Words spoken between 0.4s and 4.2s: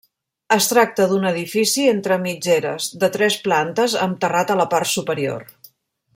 Es tracta d'un edifici entre mitgeres, de tres plantes amb